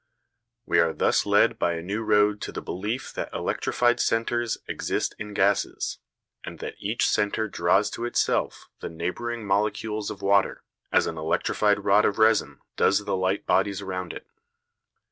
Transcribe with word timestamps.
We 0.65 0.79
are 0.79 0.93
thus 0.93 1.27
led 1.27 1.59
by 1.59 1.73
a 1.73 1.83
new 1.83 2.01
road 2.01 2.41
to 2.41 2.51
the 2.51 2.59
belief 2.63 3.13
that 3.13 3.31
electrified 3.31 3.99
centres 3.99 4.57
exist 4.67 5.13
in 5.19 5.35
gases, 5.35 5.99
and 6.43 6.57
that 6.57 6.73
each 6.79 7.07
centre 7.07 7.47
draws 7.47 7.91
to 7.91 8.05
itself 8.05 8.67
the 8.79 8.89
neighbouring 8.89 9.45
molecules 9.45 10.09
of 10.09 10.23
water, 10.23 10.63
as 10.91 11.05
an 11.05 11.19
electrified 11.19 11.85
rod 11.85 12.05
of 12.05 12.17
resin 12.17 12.61
does 12.77 13.05
the 13.05 13.15
light 13.15 13.45
bodies 13.45 13.79
around 13.83 14.11
it. 14.11 14.25